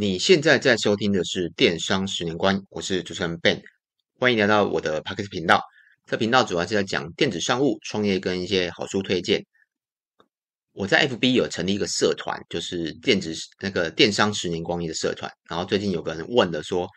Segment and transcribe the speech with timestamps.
[0.00, 3.60] 你现在在收听的是《电商十年观》，我是主持人 Ben，
[4.18, 5.62] 欢迎来到我的 Podcast 频道。
[6.06, 9.44] 这频道主要是在讲电子商务、创业跟一些好书推荐。
[10.72, 15.30] 我在 FB 有成立一个社团，就是电子那个电商十年光阴的社团。
[15.50, 16.88] 然后最近有个人问了说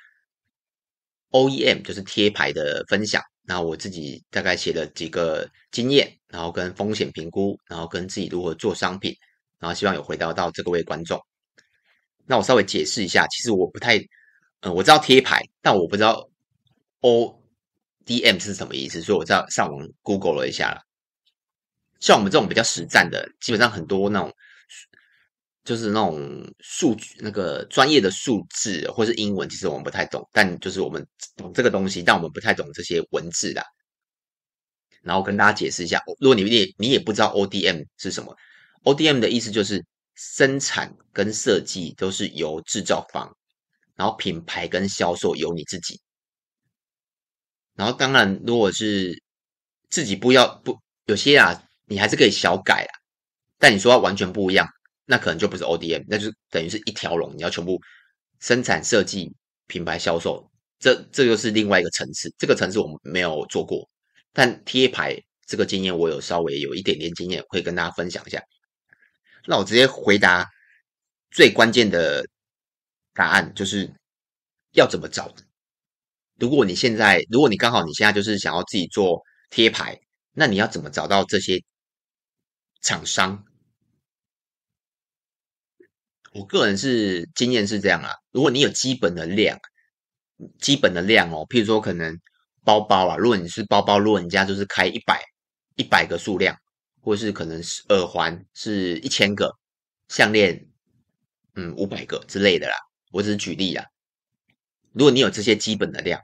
[1.31, 3.21] ，OEM 就是贴牌的分享。
[3.41, 9.13] 那我自己大概写了几个经验，然后跟风险评估，然后跟自己如何做商品，
[9.59, 11.19] 然后希望有回答到这个位观众。
[12.33, 13.95] 那我稍微解释一下，其实我不太，
[14.61, 16.27] 嗯、我知道贴牌，但我不知道
[17.01, 20.81] ODM 是什么意思，所以我在上网 Google 了一下了。
[21.99, 24.33] 像我们这种比较实战的，基本上很多那种
[25.63, 31.05] 就是那种数据，那个专业的数字或是英文，其实我们不太懂，但就是我们
[31.35, 33.63] 懂这个东西，但我们不太懂这些文字的。
[35.03, 38.35] 然后跟大家解释一下，如果你也你也不知道 ODM 是什么
[38.85, 39.85] ，ODM 的意思就是。
[40.15, 43.35] 生产跟设计都是由制造方，
[43.95, 45.99] 然后品牌跟销售由你自己。
[47.75, 49.21] 然后当然，如果是
[49.89, 52.93] 自己不要不有些啊，你还是可以小改啊。
[53.57, 54.67] 但你说要完全不一样，
[55.05, 57.79] 那可能就不是 ODM，那就等于是一条龙，你要全部
[58.39, 59.33] 生产、设计、
[59.67, 60.47] 品牌、销售，
[60.79, 62.33] 这这就是另外一个层次。
[62.37, 63.89] 这个层次我们没有做过，
[64.33, 65.17] 但贴牌
[65.47, 68.43] 这个经验我有稍微有一点点经验，会跟大家分享一下。
[69.45, 70.49] 那我直接回答
[71.31, 72.25] 最关键的
[73.13, 73.91] 答案，就是
[74.71, 75.33] 要怎么找？
[76.39, 79.99] 如果你现在，如果你刚好你现在就是想要自己做贴牌，
[80.31, 81.61] 那你要怎么找到这些
[82.81, 83.45] 厂商？
[86.33, 89.59] 我个人是经验是这样啊，如果你有基本的量，
[90.59, 92.19] 基本的量哦，譬如说可能
[92.63, 95.21] 包包啊，如果你是包包，如果你家就是开一百
[95.75, 96.57] 一百个数量。
[97.03, 99.53] 或是可能是耳环是一千个，
[100.07, 100.65] 项链
[101.55, 102.75] 嗯五百个之类的啦，
[103.11, 103.85] 我只是举例啦。
[104.93, 106.21] 如果你有这些基本的量，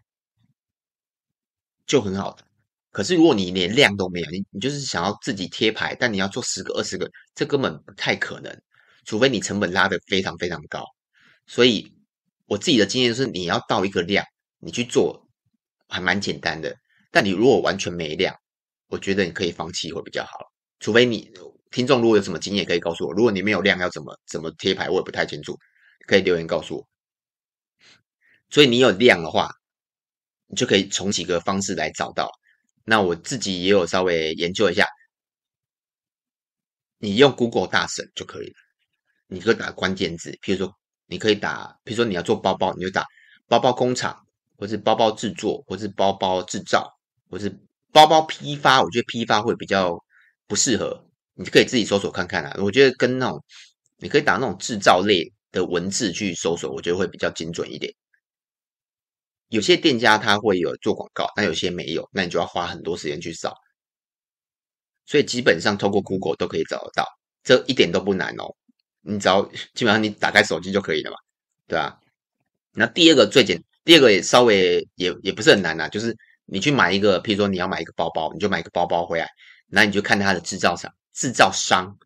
[1.86, 2.46] 就很好的。
[2.92, 8.62] 可是如果你连量都没有，你你就是想要自己贴牌，但你要做十个二十个，这根本不太可能，
[9.06, 10.86] 除非你成本拉得非常非常高。
[11.46, 11.94] 所以
[12.46, 14.26] 我自己的经验是，你要到一个量，
[14.60, 15.28] 你去做
[15.88, 16.76] 还蛮简单的。
[17.12, 18.36] 但你如果完全没量，
[18.88, 20.49] 我觉得你可以放弃会比较好。
[20.80, 21.32] 除非你
[21.72, 25.56] 听众如果有什么经验可以告诉我，如果你没有量要怎么怎么贴牌，我也不太清楚，
[26.08, 26.88] 可以留言告诉我。
[28.50, 29.52] 所以你有量的话，
[30.48, 32.32] 你就可以从几个方式来找到。
[32.86, 34.88] 那我自己也有稍微研究一下，
[36.98, 38.56] 你用 Google 大神就可以了。
[39.28, 40.74] 你可以打关键字，譬如说
[41.06, 43.06] 你可以打，譬如说你要做包包，你就打
[43.48, 44.18] 包包工厂，
[44.58, 46.90] 或是包包制作，或是包包制造，
[47.30, 47.56] 或是
[47.92, 48.82] 包包批发。
[48.82, 50.04] 我觉得批发会比较。
[50.50, 51.06] 不适合，
[51.36, 52.52] 你就可以自己搜索看看啦。
[52.58, 53.44] 我觉得跟那种，
[53.98, 57.94] 你可以打那种制造类的文字去搜索，我觉得会比较精准一点。
[59.50, 63.54] 有些店家他会有做广告，但有些没有，那你就要花很多时间去扫。
[65.06, 67.06] 所以基本上透过 Google 都可以找得到，
[67.44, 68.46] 这一点都不难哦。
[69.02, 69.44] 你只要
[69.76, 71.18] 基本上你打开手机就可以了嘛，
[71.68, 72.00] 对吧？
[72.74, 79.28] 那第二个最简，第二个也稍微也也不是很难啦，就是你去买一个，譬如说你要买一个包包，你就买一个包包回来。
[79.70, 81.98] 那你就看它的制造厂，制造商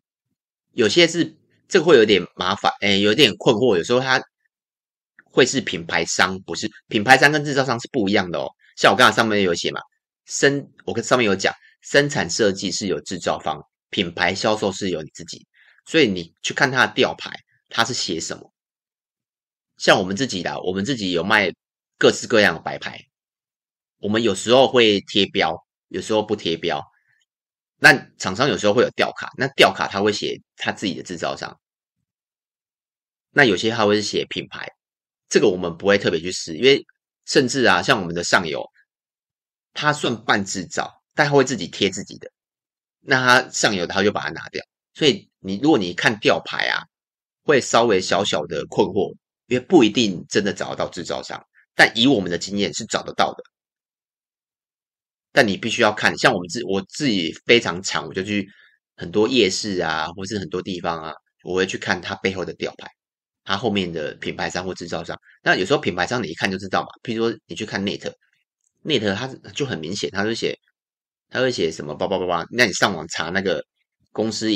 [0.72, 1.36] 有些是
[1.66, 3.76] 这个会有点麻烦，诶，有点困惑。
[3.76, 4.22] 有时候它
[5.24, 8.48] 会是品牌商，不是品牌商跟制造商是不一样的哦。
[8.76, 9.80] 像我刚才上面有写嘛，
[10.26, 15.46] 生我跟上面有讲，生产设计是有制造方，品牌销售是有你自己。
[15.86, 17.30] 所以你去看它的吊牌，
[17.68, 18.52] 它是写什么？
[19.76, 21.52] 像我们自己的，我们自己有卖
[21.98, 23.00] 各式各样的白牌，
[23.98, 25.56] 我们有时候会贴标，
[25.88, 26.80] 有时候不贴标。
[27.84, 31.60] 那厂商有时候会有吊卡，那吊卡他会写他自己的制造商，
[33.30, 34.66] 那有些他会写品牌，
[35.28, 36.82] 这个我们不会特别去试，因为
[37.26, 38.64] 甚至啊，像我们的上游，
[39.74, 42.30] 他算半制造，但他会自己贴自己的，
[43.00, 44.64] 那他上游他就把它拿掉，
[44.94, 46.80] 所以你如果你看吊牌啊，
[47.42, 49.14] 会稍微小小的困惑，
[49.48, 51.38] 因为不一定真的找得到制造商，
[51.74, 53.44] 但以我们的经验是找得到的。
[55.36, 58.48] 但你必须要看，像我们自我自己非常常，我就去
[58.96, 62.88] 很多夜市啊，或是很多地方啊，我会去看它背后的吊牌，
[63.42, 65.18] 它后面的品牌商或制造商。
[65.42, 70.56] 那有时候品牌商你一看就知道嘛，譬如说你去看 Net，Net 它就很明显，它会写，
[71.30, 72.44] 它会写什么包包包包。
[72.52, 73.60] 那你上网查那个
[74.12, 74.48] 公司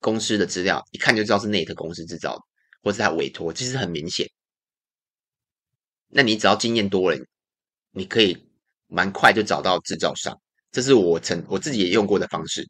[0.00, 2.40] 公司的资料，一看就知道是 Net 公司制造的，
[2.82, 4.26] 或是它委托，其实很明显。
[6.08, 7.18] 那你只要经验多了，
[7.90, 8.48] 你可以。
[8.94, 10.38] 蛮快就找到制造商，
[10.70, 12.68] 这是我曾我自己也用过的方式。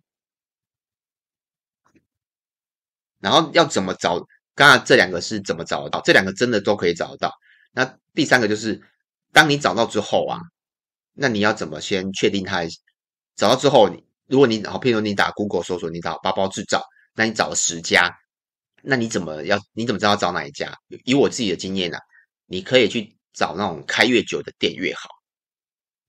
[3.21, 4.19] 然后要怎么找
[4.55, 6.01] 刚刚这两个是怎么找得到？
[6.01, 7.31] 这两个真的都可以找得到。
[7.73, 7.85] 那
[8.15, 8.81] 第三个就是，
[9.33, 10.41] 当你找到之后啊，
[11.13, 12.65] 那你要怎么先确定它？
[13.37, 16.83] 找到之后，你如果你好，譬如你打 Google 搜索，你找包包制造，
[17.15, 18.15] 那你找了十家，
[18.83, 19.59] 那你怎么要？
[19.73, 20.75] 你怎么知道找哪一家？
[21.05, 21.99] 以我自己的经验、啊，
[22.47, 25.11] 你可以去找那种开越久的店越好。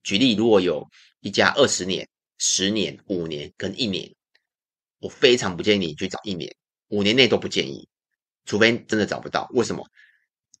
[0.06, 0.88] 举例，如果有
[1.18, 2.08] 一家二十年、
[2.38, 4.14] 十年、五年跟一年，
[5.00, 6.54] 我非常不建议你去找一年、
[6.90, 7.88] 五年内都不建议，
[8.44, 9.50] 除非真的找不到。
[9.52, 9.84] 为什么？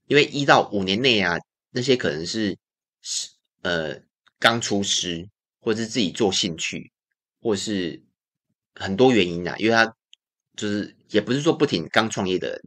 [0.08, 1.36] 因为一到五年内啊，
[1.70, 2.58] 那些可能是
[3.02, 3.28] 是
[3.62, 3.96] 呃
[4.40, 5.24] 刚出师，
[5.60, 6.90] 或者是自己做兴趣，
[7.40, 8.02] 或者是
[8.74, 9.54] 很多原因啊。
[9.58, 9.86] 因为他
[10.56, 12.60] 就是也不是说不停刚创业的人，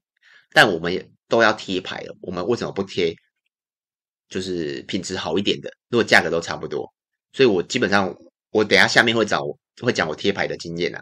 [0.54, 2.16] 但我们也都要贴牌了。
[2.22, 3.14] 我们为什么不贴？
[4.30, 6.92] 就是品质好一点的，如果价格都差不多，
[7.34, 8.16] 所以我基本上
[8.52, 9.44] 我等下下面会找
[9.82, 11.02] 会讲我贴牌的经验啊，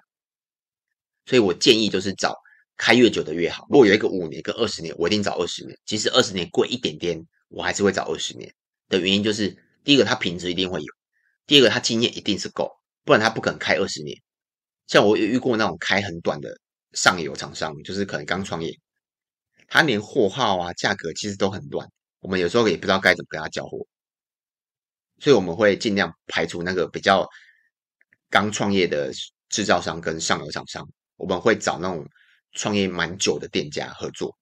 [1.26, 2.36] 所以我建议就是找
[2.78, 3.66] 开越久的越好。
[3.70, 5.78] 如果有一个五年跟二十年，我一定找二十年。
[5.86, 7.20] 即使二十年贵一点点，
[7.50, 8.54] 我还是会找二十年
[8.88, 9.50] 的原因就是，
[9.84, 10.94] 第一个它品质一定会有，
[11.46, 12.72] 第二个它经验一定是够，
[13.04, 14.16] 不然它不可能开二十年。
[14.86, 16.58] 像我遇过那种开很短的
[16.94, 18.74] 上游厂商，就是可能刚创业，
[19.68, 21.90] 他连货号啊价格其实都很乱。
[22.20, 23.86] 我们有时候也不知道该怎么跟他交货，
[25.20, 27.28] 所以我们会尽量排除那个比较
[28.30, 29.12] 刚创业的
[29.50, 30.88] 制造商跟上游厂商。
[31.16, 32.08] 我们会找那种
[32.54, 34.38] 创业蛮久的店家合作。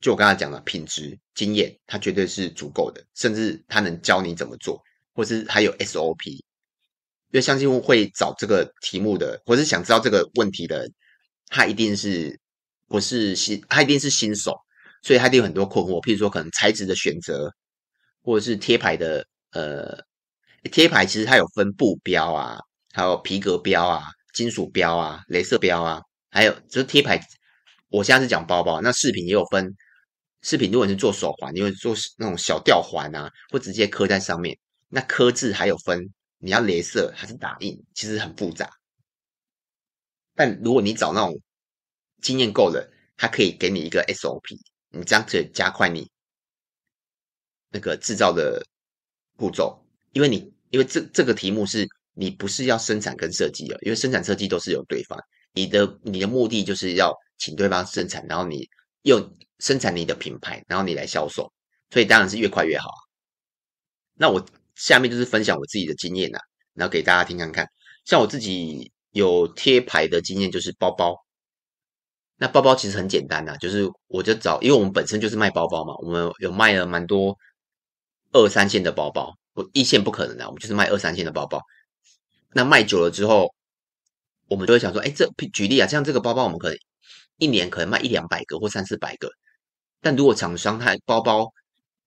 [0.00, 4.82] 就我刚才讲的品质、经验，他绝对是足够的，甚至他能教你怎么做，
[5.14, 6.30] 或是还有 SOP。
[6.30, 10.88] 因为相信会找这个题目的，或是想知道这个问题的，
[11.48, 12.38] 他一定是
[12.86, 14.56] 不是新，他一定是新手。
[15.04, 17.52] 所以他一定有很多困惑，譬如说可能材质的选择，
[18.22, 19.96] 或者是贴牌的，呃，
[20.72, 22.58] 贴牌其实它有分布标啊，
[22.92, 27.20] 还有皮革标啊、金属标啊、镭射标啊，还有就是贴牌。
[27.90, 29.72] 我现在是讲包包，那饰品也有分，
[30.42, 34.58] 饰品如果是做手环，你会做那种小吊环啊，或直接刻在上面，
[34.88, 38.70] 那刻字还有分，你要镭射还是打印，其实很复杂。
[40.34, 41.38] 但如果你找那种
[42.22, 44.58] 经验够的，他可以给你一个 SOP。
[44.94, 46.08] 你这样子加快你
[47.70, 48.64] 那个制造的
[49.36, 55.18] 步骤，因为你因为这这个题目是你不是要生产跟设计的，因为生产设计都是有对方，
[55.52, 58.68] 你的你的目的就是要请对方生产，然后你
[59.02, 61.52] 用生产你的品牌，然后你来销售，
[61.90, 62.88] 所以当然是越快越好。
[64.14, 66.38] 那我下面就是分享我自己的经验呐，
[66.74, 67.66] 然后给大家听看看，
[68.04, 71.23] 像我自己有贴牌的经验，就是包包。
[72.36, 77.36] 那包包其实很简单呐，就是我就找，因为我们本身就是卖包包嘛，我们有卖了蛮多
[78.32, 81.60] 二三线的包包，我一线不可能的，我们就是卖二三线的包包。
[82.52, 83.54] 那卖久了之后，
[84.48, 86.76] 我们就会想说，哎，这举例啊，像这个包包，我们可能
[87.38, 89.30] 一年可能卖一两百个或三四百个。
[90.00, 91.52] 但如果厂商他包包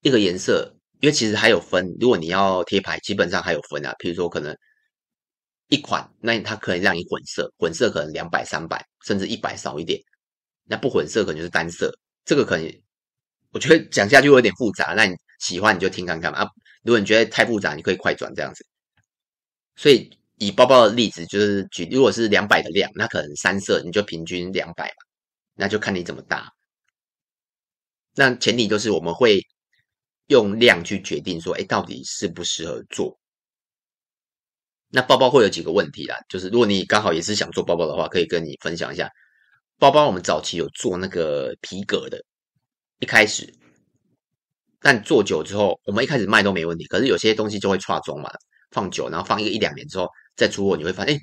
[0.02, 4.56] 一个颜色，因为其实还有分，如果你要贴牌，基本上还有分啊，譬如说可能
[5.68, 10.00] 一款，那它可以让你混色，混色可能两百、三百，甚至一百少一点。
[10.68, 11.90] 那不混色可能就是单色，
[12.24, 12.80] 这个可能
[13.50, 14.92] 我觉得讲下去有点复杂。
[14.94, 16.40] 那你喜欢你就听看看嘛。
[16.40, 16.48] 啊，
[16.82, 18.64] 如果你觉得太复杂，你可以快转这样子。
[19.76, 24.94] 所以以包包的例子就是举，如果是两百的量，那可能三色你就平均两百嘛，
[25.54, 26.52] 那就看你怎么搭。
[28.14, 29.40] 那前提就是我们会
[30.26, 33.18] 用量去决定说，哎，到底适不适合做。
[34.90, 39.08] 那包包会有几个问题啦，就是如果你刚好也是想做包包的话，可以跟你分享一下。
[39.78, 42.20] 包包我们早期有做那个皮革的，
[42.98, 43.54] 一开始，
[44.80, 46.84] 但做久之后，我们一开始卖都没问题。
[46.86, 48.28] 可是有些东西就会串装嘛，
[48.72, 51.20] 放久，然后放一个一两年之后再出货，你会发现，哎，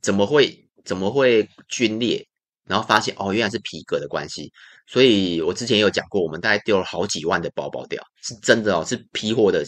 [0.00, 2.26] 怎么会怎么会龟裂？
[2.64, 4.50] 然后发现哦，原来是皮革的关系。
[4.88, 9.64] 所以我之前有讲过，我们大概丢了好几万的包包掉，是真的哦，是批货的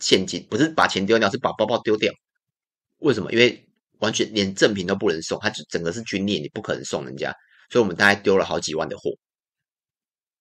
[0.00, 2.12] 现金，不是把钱丢掉，是把包包丢掉。
[2.98, 3.32] 为什么？
[3.32, 3.66] 因为
[4.00, 7.34] 完全连正品都不能送，它就整个是龟裂，你不可能送人家。
[7.70, 9.12] 所以我们大概丢了好几万的货。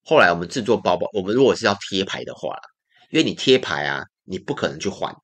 [0.03, 2.57] 后来我们制作包包，我们如果是要贴牌的话，
[3.11, 5.15] 因为你贴牌啊，你不可能去换，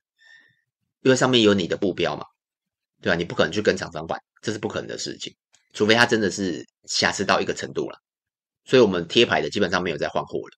[1.02, 2.24] 因为上面有你的布标嘛，
[3.00, 3.16] 对吧？
[3.16, 5.34] 你不可能去跟厂商换，这是不可能的事情，
[5.72, 7.98] 除非他真的是瑕疵到一个程度了。
[8.64, 10.56] 所以我们贴牌的基本上没有再换货了。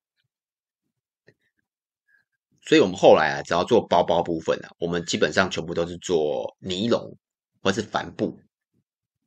[2.61, 7.17] 所以我们后来啊，只要做包包部分啊，我们基本上全部都是做尼龙
[7.63, 8.39] 或是帆布。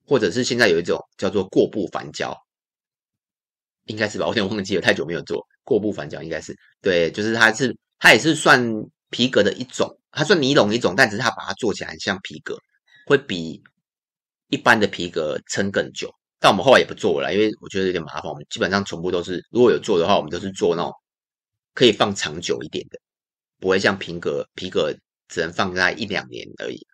[0.05, 2.35] 或者是现在有一种叫做过布反胶，
[3.85, 4.25] 应该是吧？
[4.25, 8.61] 我有点忘记了，太久没有做过布反胶，应该是对，就是它是它也是算
[9.09, 12.57] 皮革的一种，它算尼龙一种，但只是它把它做起来很像皮革，
[13.05, 13.61] 会比
[14.49, 18.29] 一般的皮革撑更久，但我们后来也不做了，因为我觉得有点麻烦。
[18.29, 20.91] 我们基本上全部都是，如果有做的话，我们都是做那种
[21.73, 22.99] 可以放长久一点的，
[23.59, 24.93] 不会像皮革，皮革
[25.27, 26.85] 只能放在一两年而已。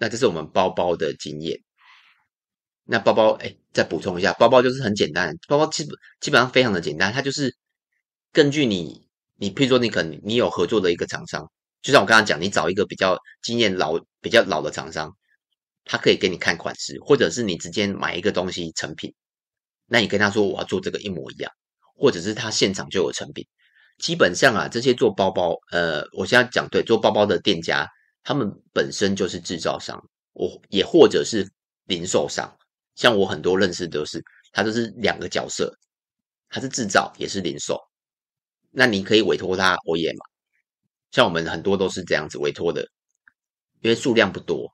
[0.00, 1.60] 那这是我们包包的经验。
[2.84, 7.54] 那包包，哎，再补充一下，包包就是很简单，包包基本基本上非常的简单，它就是
[8.32, 11.48] 根据你，你譬如说你可能你有合作的一个厂商，
[11.82, 15.14] 就像我刚刚讲，你找一个比较经验老、比较老的厂商，
[15.84, 19.14] 他可以给你看款式，或者是你直接买一个东西成品，
[19.86, 21.52] 那你跟他说我要做这个一模一样，
[21.94, 23.46] 或者是他现场就有成品。
[23.98, 27.86] 基本上啊，这些做包包，呃，我现在讲对，做包包的店家。
[28.22, 29.98] 他们本身就是制造商，
[30.34, 31.50] 我也或者是
[31.84, 32.54] 零售商，
[32.94, 34.22] 像我很多认识都是，
[34.52, 35.74] 他都是两个角色，
[36.48, 37.80] 他是制造也是零售，
[38.70, 40.26] 那你可以委托他 OEM 嘛，
[41.10, 42.86] 像我们很多都是这样子委托的，
[43.80, 44.70] 因为数量不多，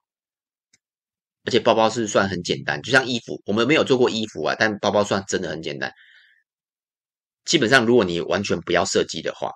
[1.45, 5.93] 而且包包是算很简单，就像衣服，我们没有做过衣服啊，但包包算真的很简单，
[7.45, 9.53] 基本上如果你完全不要设计的话，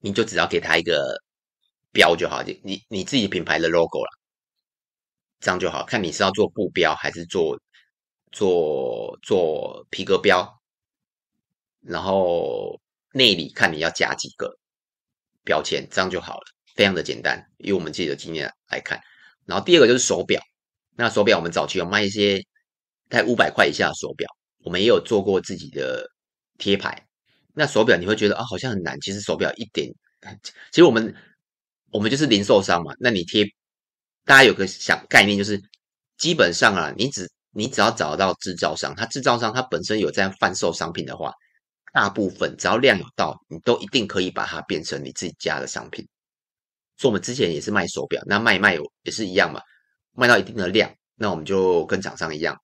[0.00, 1.22] 你就只要给他一个。
[1.98, 4.10] 标就好，你你自己品牌的 logo 啦，
[5.40, 5.84] 这样就好。
[5.84, 7.60] 看你是要做布标还是做
[8.30, 10.60] 做做皮革标，
[11.80, 12.80] 然后
[13.12, 14.56] 内里看你要加几个
[15.42, 16.44] 标签，这样就好了，
[16.76, 17.44] 非常的简单。
[17.56, 19.00] 以我们自己的经验来看，
[19.44, 20.40] 然后第二个就是手表，
[20.94, 22.40] 那手表我们早期有卖一些
[23.10, 24.28] 在五百块以下的手表，
[24.62, 26.08] 我们也有做过自己的
[26.58, 27.08] 贴牌。
[27.54, 29.92] 那手表你会觉得啊，好像很难，其实手表一点，
[30.70, 31.12] 其实我们。
[31.90, 33.46] 我们就是零售商嘛，那你贴，
[34.24, 35.58] 大家有个想概念，就是
[36.18, 41.32] 基本上啊，你只你只要找到制造商，他制造商他本身有在贩售商品的话，
[41.94, 46.06] 大部分只要量有到，你都一定可以把它变成你自己家的商品。
[46.98, 49.62] 所以我们之前也是卖手表，那卖一卖也是一样嘛，
[50.12, 52.54] 卖到一定的量，那我们就跟厂商一样，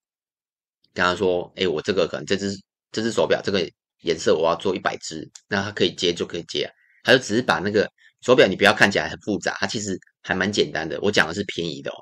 [0.92, 2.54] 跟他说，哎，我这个可能这只
[2.92, 3.66] 这只手表这个
[4.02, 6.70] 颜色我要做一百只，那他可以接就可以接啊，
[7.04, 7.90] 他就只是把那个。
[8.24, 10.98] 手表你不要看起来很复杂，它其实还蛮简单的。
[11.02, 11.96] 我讲的是便宜的哦，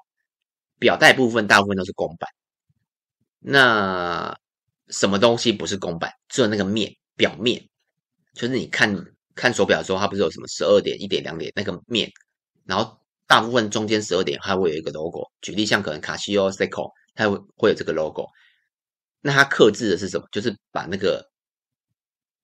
[0.78, 2.30] 表带部分大部分都是公版。
[3.40, 4.38] 那
[4.88, 6.12] 什么东西不是公版？
[6.28, 7.68] 只有那个面，表面，
[8.34, 12.08] 就是你看看手表的时候，它不是有什么十二点、一点、两点那个面，
[12.66, 15.28] 然后大部分中间十二点它会有一个 logo。
[15.40, 18.28] 举例像可能卡西欧、Seiko，它会会有这个 logo。
[19.20, 20.28] 那它刻制的是什么？
[20.30, 21.28] 就是把那个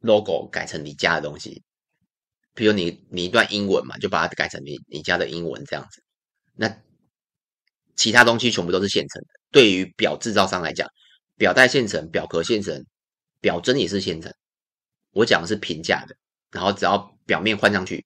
[0.00, 1.62] logo 改成你家的东西。
[2.58, 6.02] 比如你你一段英文嘛，就把它改成你你家的英文这样子。
[6.56, 6.76] 那
[7.94, 9.28] 其他东西全部都是现成的。
[9.52, 10.88] 对于表制造商来讲，
[11.36, 12.84] 表带现成，表壳现成，
[13.40, 14.34] 表针也是现成。
[15.12, 16.16] 我讲的是平价的，
[16.50, 18.04] 然后只要表面换上去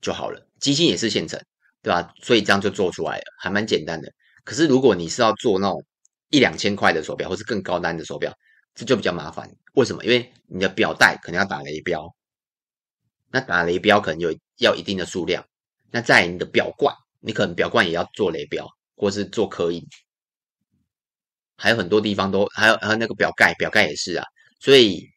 [0.00, 0.48] 就好了。
[0.58, 1.40] 机芯也是现成，
[1.80, 2.12] 对吧？
[2.20, 4.12] 所以这样就做出来了，还蛮简单的。
[4.42, 5.80] 可是如果你是要做那种
[6.30, 8.36] 一两千块的手表，或是更高单的手表，
[8.74, 9.48] 这就比较麻烦。
[9.74, 10.04] 为什么？
[10.04, 12.12] 因为你的表带可能要打雷标。
[13.32, 15.42] 那打雷标可能有要一定的数量，
[15.90, 19.82] 那在你的表冠，你可能表冠也要做雷标，或是做刻印，
[21.56, 24.24] 还有很多地方都还有还有那个表盖，表盖也是啊，
[24.60, 25.08] 所以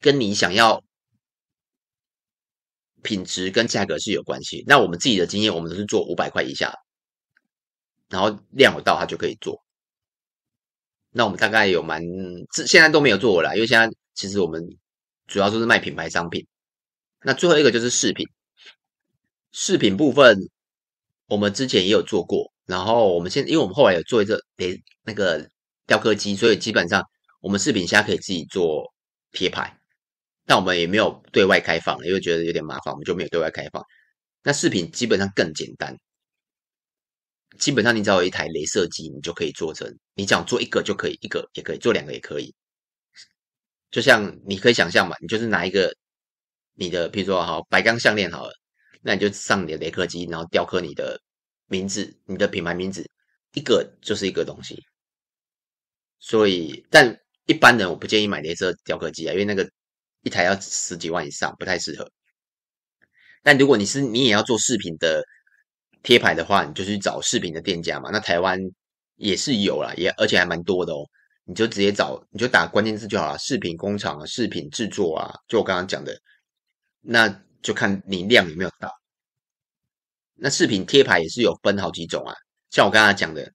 [0.00, 0.82] 跟你想要
[3.02, 4.64] 品质跟价格是有关系。
[4.66, 6.74] 那我们自己的经验，我们都是做五百块以下，
[8.08, 9.62] 然后量有到它就可以做。
[11.10, 12.02] 那我们大概有蛮，
[12.66, 14.66] 现在都没有做过了，因为现在其实我们
[15.26, 16.46] 主要都是卖品牌商品。
[17.28, 18.26] 那最后一个就是饰品，
[19.52, 20.38] 饰品部分
[21.26, 25.46] 我们之前也有做过，然后我们现因为我们后来有做一个诶那个
[25.86, 27.04] 雕刻机，所以基本上
[27.42, 28.82] 我们饰品现在可以自己做
[29.30, 29.78] 贴牌，
[30.46, 33.84] 但我们也没有对外开放，因为觉得有点麻烦，我们就没有对外开放。
[34.42, 35.94] 那饰品基本上更简单，
[37.58, 42.54] 基本上你只要有一台镭射机，你就可以做成，你想做一个就可以，一个也可以做两个也可以，
[43.90, 45.94] 就像你可以想象嘛，你就是拿一个。
[46.80, 48.52] 你的，比如说好，白钢项链好了，
[49.02, 51.20] 那你就上你的雷克机，然后雕刻你的
[51.66, 53.04] 名字，你的品牌名字，
[53.54, 54.80] 一个就是一个东西。
[56.20, 59.68] 所以，但一般人我不建议买镭射雕刻机啊，因为那个
[60.22, 62.08] 一台要十几万以上，不太适合。
[63.42, 65.24] 但如果你是你也要做饰品的
[66.04, 68.10] 贴牌的话，你就去找饰品的店家嘛。
[68.12, 68.56] 那台湾
[69.16, 71.04] 也是有啦，也而且还蛮多的哦。
[71.44, 76.16] 你就直接找，你就打关键字就好了，饰品工厂啊，饰品制作啊，就我刚刚讲的。
[77.10, 78.92] 那就看你量有没有到。
[80.34, 82.34] 那饰品贴牌也是有分好几种啊，
[82.68, 83.50] 像我刚才讲的，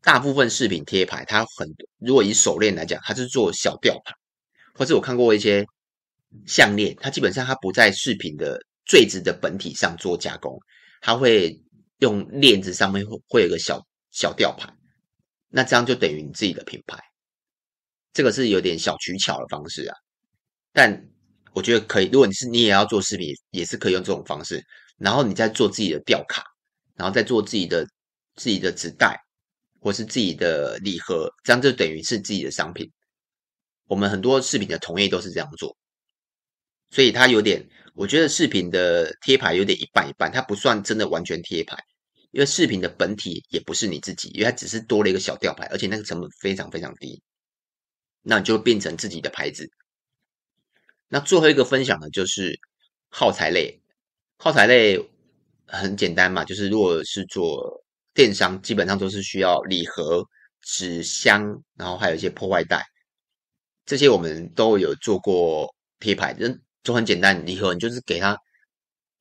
[0.00, 4.14] 大部分饰品贴牌它很多，如果以手链来讲，它是做小吊牌，
[4.72, 5.66] 或者我看过一些
[6.46, 10.56] 项链，它基本上它不在饰品的坠子的本体上做加工，
[11.00, 11.60] 它会
[11.98, 14.72] 用链子上面会会有个小小吊牌。
[15.48, 17.02] 那这样就等于你自己的品牌。
[18.12, 19.96] 这个是有点小取巧的方式啊，
[20.72, 21.08] 但
[21.54, 22.06] 我觉得可以。
[22.10, 24.62] 如果你是你也要做视频，也是可以用这种方式。
[24.98, 26.42] 然后你再做自己的吊卡，
[26.94, 27.86] 然后再做自己的
[28.36, 29.18] 自己的纸袋，
[29.80, 32.90] 或是自己的礼盒，这样就等于是自己的商品。
[33.86, 35.76] 我们很多视频的同业都是这样做，
[36.90, 41.76] 所以它有点，我觉得视频的贴牌有点一半一半，它不算真的完全贴牌，
[42.30, 47.20] 因为视频的本体也不是你自己，因为它只是多了一个小吊牌，而且那个成本非常非常低。
[48.22, 49.68] 那你就变成自己的牌子。
[51.14, 52.58] 那最后一个分享的就是
[53.08, 53.80] 耗材类，
[54.36, 54.98] 耗材类
[55.64, 60.24] 很简单嘛，就是如果是做电商，基本上都是需要礼盒、
[60.60, 62.84] 纸箱，然后还有一些破坏袋，
[63.86, 66.48] 这些我们都有做过贴牌，就
[66.82, 67.46] 就很简单。
[67.46, 68.36] 礼盒你就是给他，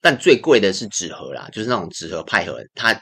[0.02, 3.00] 但最贵的是纸盒啦，就是那种纸盒派盒，它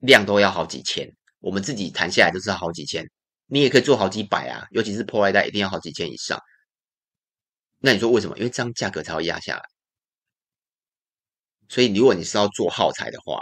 [0.00, 1.06] 量都要好几千，
[1.40, 3.06] 我们自己谈下来都是好几千。
[3.44, 6.40] 你也可以做好几百啊，尤其是破坏袋，一定要好几千以上。
[7.78, 8.36] 那你说为什么？
[8.38, 9.62] 因为这样价格才会压下来。
[11.68, 13.40] 所以如果你是要做耗材的话，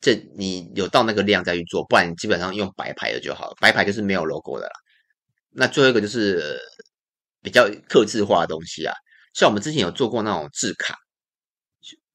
[0.00, 3.56] 这你有到那个量再去做，不然你基本上用白牌的就好了。
[3.60, 4.72] 白牌就是没有 logo 的啦。
[5.50, 6.58] 那最后一个就是
[7.42, 8.94] 比较客制化的东西啊，
[9.34, 10.96] 像我们之前有做过那种字卡，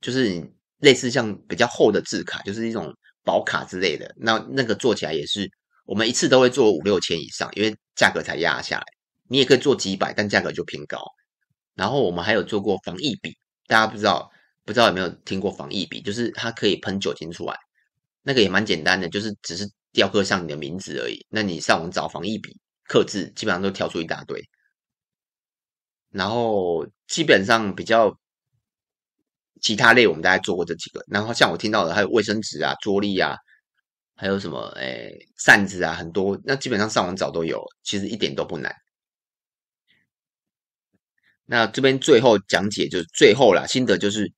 [0.01, 4.13] 就是类似像比较厚的字卡，就是一种薄卡之类的。
[4.17, 5.50] 那那个做起来也是。
[5.86, 8.84] 我们一次都会做五六千以上，因为价格才压下来。
[9.29, 11.01] 你也可以做几百，但价格就偏高。
[11.77, 14.29] 然后我们还有做过防疫笔，大家不知道
[14.65, 16.01] 不知道有没有听过防疫笔？
[16.01, 17.55] 就是它可以喷酒精出来，
[18.24, 21.25] 那个也蛮简单的，就是只是雕刻上你的名字而已。
[21.29, 22.57] 那你上网找防疫笔
[22.89, 24.43] 刻字，基本上都跳出一大堆。
[26.10, 28.17] 然后基本上比较
[29.62, 31.03] 其他类，我们大概做过这几个。
[31.07, 33.38] 然后像我听到的，还有卫生纸啊、桌历啊。
[34.19, 34.60] 还有什么？
[34.77, 36.36] 诶，扇子啊，很多。
[36.43, 38.75] 那基本上上网找都有，其实一点都不难。
[41.49, 44.33] 那这边最后讲解就是最后啦，心得就是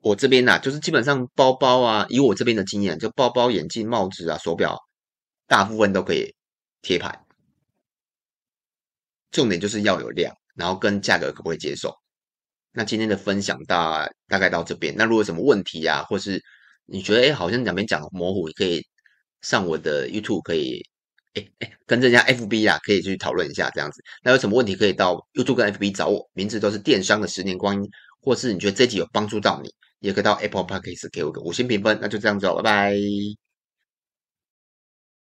[0.00, 4.78] 我这边呐，就是基本上包包啊，以我这边的经验，就包包、眼镜、帽子啊、手表，
[5.46, 6.34] 大部分都可以
[6.80, 7.24] 贴牌。
[9.30, 11.94] 重点就是要有量，然后跟价格可不可以接受。
[12.72, 14.94] 那今天的分享大大概到这边。
[14.96, 16.42] 那如果有什么问题啊，或是
[16.86, 18.82] 你觉得哎，好像两边讲模糊，你可以
[19.42, 20.82] 上我的 YouTube，可以
[21.34, 24.02] 哎哎跟这家 FB 啊，可以去讨论一下这样子。
[24.22, 27.88] 那有什么问题可以到 YouTube 跟 FB 找我，名字都是电商的十年光阴，
[28.20, 31.98] 或是你觉得这集有帮助到你，也可以到 Apple Podcast 给我个五星评分。
[32.00, 33.49] 那就这样子哦，拜拜。